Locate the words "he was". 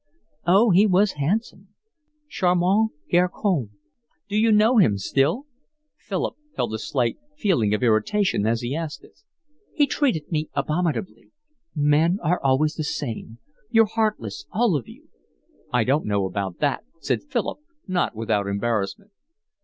0.71-1.11